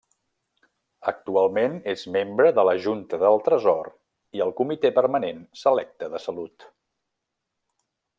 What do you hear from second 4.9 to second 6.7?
Permanent Selecte de Salut.